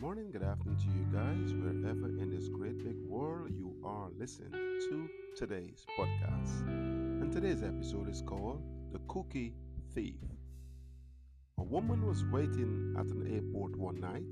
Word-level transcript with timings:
morning, 0.00 0.30
good 0.30 0.42
afternoon 0.42 0.78
to 0.78 0.86
you 0.86 1.04
guys, 1.12 1.52
wherever 1.52 2.08
in 2.08 2.30
this 2.34 2.48
great 2.48 2.82
big 2.82 2.96
world 3.06 3.50
you 3.54 3.76
are 3.84 4.08
listening 4.18 4.50
to 4.50 5.10
today's 5.36 5.84
podcast. 5.98 6.66
And 6.66 7.30
today's 7.30 7.62
episode 7.62 8.08
is 8.08 8.22
called 8.22 8.62
The 8.92 9.00
Cookie 9.08 9.52
Thief. 9.94 10.20
A 11.58 11.62
woman 11.62 12.06
was 12.06 12.24
waiting 12.32 12.94
at 12.98 13.06
an 13.06 13.30
airport 13.30 13.76
one 13.76 14.00
night 14.00 14.24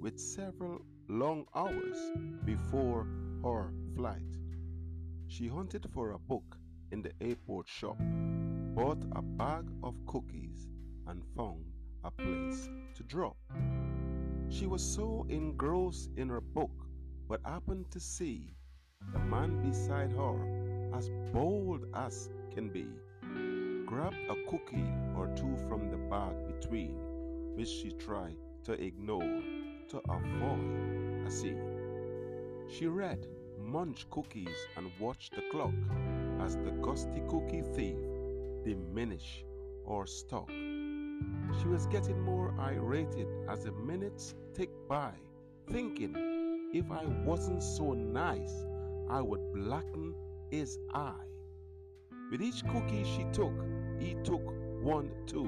with 0.00 0.18
several 0.18 0.80
long 1.08 1.46
hours 1.54 1.98
before 2.44 3.06
her 3.44 3.72
flight. 3.94 4.36
She 5.28 5.46
hunted 5.46 5.86
for 5.94 6.10
a 6.10 6.18
book 6.18 6.56
in 6.90 7.02
the 7.02 7.12
airport 7.20 7.68
shop, 7.68 7.98
bought 8.74 9.04
a 9.12 9.22
bag 9.22 9.64
of 9.84 9.94
cookies, 10.06 10.66
and 11.06 11.22
found 11.36 11.66
a 12.02 12.10
place 12.10 12.68
to 12.96 13.04
drop. 13.04 13.36
She 14.52 14.66
was 14.66 14.82
so 14.82 15.24
engrossed 15.30 16.10
in 16.18 16.28
her 16.28 16.42
book, 16.42 16.70
but 17.26 17.40
happened 17.42 17.90
to 17.90 17.98
see 17.98 18.54
the 19.14 19.18
man 19.18 19.62
beside 19.62 20.12
her, 20.12 20.90
as 20.94 21.08
bold 21.32 21.86
as 21.94 22.28
can 22.52 22.68
be, 22.68 22.86
grabbed 23.86 24.18
a 24.28 24.34
cookie 24.50 24.92
or 25.16 25.28
two 25.28 25.56
from 25.68 25.90
the 25.90 25.96
bag 25.96 26.34
between, 26.46 26.98
which 27.56 27.68
she 27.68 27.92
tried 27.92 28.36
to 28.64 28.72
ignore 28.72 29.40
to 29.88 30.02
avoid 30.10 31.26
a 31.26 31.30
scene. 31.30 32.68
She 32.68 32.86
read, 32.88 33.26
munched 33.58 34.10
cookies, 34.10 34.68
and 34.76 34.90
watched 35.00 35.34
the 35.34 35.48
clock 35.50 35.74
as 36.40 36.56
the 36.56 36.72
gusty 36.82 37.22
cookie 37.26 37.62
thief 37.62 37.96
diminished 38.64 39.46
or 39.86 40.06
stuck 40.06 40.50
she 41.60 41.68
was 41.68 41.86
getting 41.86 42.20
more 42.20 42.54
irate 42.58 43.26
as 43.48 43.64
the 43.64 43.72
minutes 43.72 44.34
ticked 44.54 44.88
by, 44.88 45.12
thinking 45.70 46.14
if 46.72 46.90
I 46.90 47.04
wasn't 47.24 47.62
so 47.62 47.92
nice, 47.92 48.64
I 49.10 49.20
would 49.20 49.52
blacken 49.52 50.14
his 50.50 50.78
eye. 50.94 51.26
With 52.30 52.40
each 52.40 52.64
cookie 52.66 53.04
she 53.04 53.24
took, 53.32 53.52
he 53.98 54.14
took 54.24 54.42
one 54.82 55.10
too. 55.26 55.44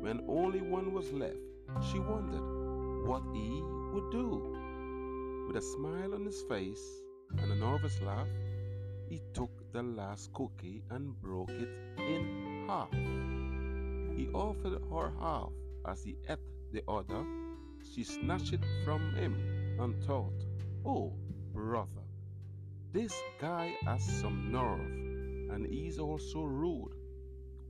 When 0.00 0.24
only 0.28 0.60
one 0.62 0.92
was 0.92 1.12
left, 1.12 1.36
she 1.90 1.98
wondered 1.98 3.06
what 3.06 3.22
he 3.32 3.62
would 3.92 4.10
do. 4.10 4.56
With 5.46 5.56
a 5.56 5.62
smile 5.62 6.14
on 6.14 6.24
his 6.24 6.42
face 6.48 7.02
and 7.38 7.52
a 7.52 7.54
nervous 7.54 8.00
laugh, 8.00 8.28
he 9.08 9.20
took 9.34 9.50
the 9.72 9.82
last 9.82 10.32
cookie 10.32 10.82
and 10.90 11.20
broke 11.20 11.50
it 11.50 11.68
in 11.98 12.64
half. 12.66 12.88
He 14.16 14.28
offered 14.28 14.80
her 14.90 15.12
half 15.18 15.50
as 15.86 16.04
he 16.04 16.16
ate 16.28 16.38
the 16.72 16.82
other. 16.88 17.24
She 17.92 18.04
snatched 18.04 18.52
it 18.52 18.64
from 18.84 19.14
him 19.14 19.34
and 19.80 19.94
thought, 20.04 20.32
Oh, 20.84 21.12
brother, 21.52 22.04
this 22.92 23.14
guy 23.40 23.74
has 23.84 24.04
some 24.20 24.52
nerve 24.52 25.04
and 25.54 25.66
he's 25.66 25.98
also 25.98 26.42
rude. 26.42 26.94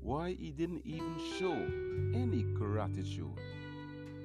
Why 0.01 0.35
he 0.35 0.53
didn't 0.53 0.85
even 0.85 1.17
show 1.39 1.55
any 2.15 2.43
gratitude. 2.43 3.39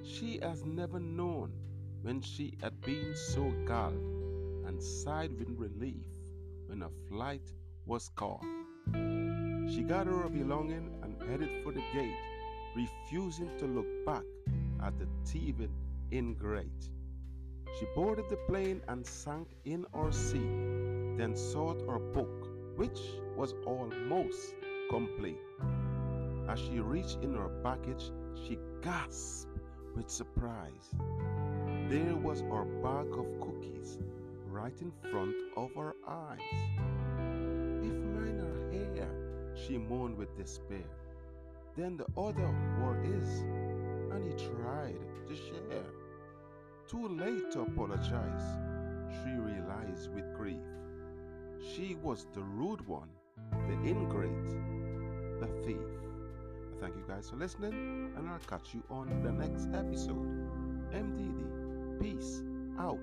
She 0.04 0.40
has 0.42 0.66
never 0.66 1.00
known 1.00 1.54
when 2.02 2.22
she 2.22 2.58
had 2.62 2.80
been 2.82 3.16
so 3.16 3.52
galled 3.66 3.94
and 4.66 4.82
sighed 4.82 5.38
with 5.38 5.50
relief 5.58 6.06
when 6.68 6.84
a 6.84 6.90
flight 7.08 7.50
was 7.86 8.10
called. 8.16 8.44
She 9.70 9.84
gathered 9.84 10.18
her 10.18 10.30
belongings 10.30 10.92
and 11.04 11.16
headed 11.30 11.64
for 11.64 11.72
the 11.72 11.84
gate, 11.94 12.16
refusing 12.76 13.50
to 13.60 13.68
look 13.68 13.86
back 14.04 14.24
at 14.82 14.98
the 14.98 15.08
thieving 15.26 15.74
ingrate. 16.12 16.90
She 17.78 17.86
boarded 17.94 18.26
the 18.30 18.38
plane 18.48 18.82
and 18.88 19.06
sank 19.06 19.48
in 19.66 19.86
her 19.94 20.12
seat, 20.12 21.18
then 21.18 21.36
sought 21.36 21.80
her 21.88 22.00
book, 22.00 22.50
which 22.78 23.00
was 23.38 23.54
almost 23.68 24.56
complete. 24.90 25.38
As 26.48 26.60
she 26.60 26.80
reached 26.80 27.20
in 27.22 27.36
her 27.36 27.50
baggage, 27.64 28.12
she 28.34 28.58
gasped 28.82 29.60
with 29.96 30.10
surprise. 30.10 30.90
There 31.90 32.16
was 32.16 32.42
her 32.42 32.66
bag 32.82 33.08
of 33.12 33.40
cookies 33.40 34.00
right 34.48 34.82
in 34.82 34.92
front 35.12 35.36
of 35.56 35.76
her 35.76 35.96
eyes. 36.08 36.89
She 39.70 39.78
moaned 39.78 40.18
with 40.18 40.36
despair. 40.36 40.90
Then 41.78 41.96
the 41.96 42.08
other 42.20 42.50
were 42.82 42.96
his, 43.04 43.42
and 44.12 44.26
he 44.26 44.32
tried 44.48 45.00
to 45.28 45.36
share. 45.36 45.86
Too 46.88 47.08
late 47.08 47.52
to 47.52 47.62
apologize, 47.62 48.42
she 49.14 49.30
realized 49.30 50.14
with 50.16 50.34
grief. 50.36 50.64
She 51.62 51.96
was 52.02 52.26
the 52.34 52.42
rude 52.42 52.86
one, 52.88 53.10
the 53.52 53.88
ingrate, 53.88 54.50
the 55.40 55.48
thief. 55.64 55.78
Thank 56.80 56.96
you 56.96 57.04
guys 57.08 57.30
for 57.30 57.36
listening, 57.36 58.14
and 58.18 58.28
I'll 58.28 58.40
catch 58.40 58.74
you 58.74 58.82
on 58.90 59.22
the 59.22 59.32
next 59.32 59.68
episode. 59.76 60.50
MDD, 60.92 62.02
peace 62.02 62.42
out. 62.80 62.98